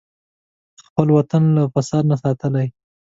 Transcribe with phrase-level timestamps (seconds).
[0.85, 2.67] خپل وطن له فساد نه ساتلی.